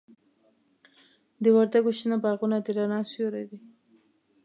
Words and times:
د 1.43 1.45
وردګو 1.55 1.91
شنه 1.99 2.17
باغونه 2.23 2.57
د 2.61 2.67
رڼا 2.77 2.99
سیوري 3.11 3.43
دي. 3.49 3.59